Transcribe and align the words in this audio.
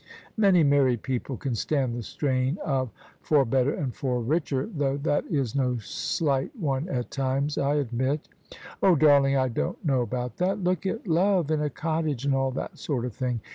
Many 0.35 0.63
married 0.63 1.03
people 1.03 1.37
can 1.37 1.53
stand 1.53 1.93
the 1.93 2.01
strain 2.01 2.57
of 2.65 2.89
* 3.07 3.21
for 3.21 3.45
better' 3.45 3.71
and' 3.75 3.93
for 3.95 4.19
richer 4.19 4.65
'—^though 4.79 4.99
that 5.03 5.25
is 5.27 5.53
no 5.55 5.77
slight 5.77 6.49
one 6.59 6.89
at 6.89 7.11
times, 7.11 7.55
I 7.59 7.75
admit" 7.75 8.27
"Oh! 8.81 8.95
darling, 8.95 9.37
I 9.37 9.47
don't 9.47 9.85
know 9.85 10.01
about 10.01 10.37
that 10.37 10.63
Look 10.63 10.87
at 10.87 11.05
love 11.07 11.51
in 11.51 11.61
a 11.61 11.69
cottage, 11.69 12.25
and 12.25 12.33
all 12.33 12.49
that 12.49 12.79
sort 12.79 13.05
of 13.05 13.13
thing. 13.13 13.41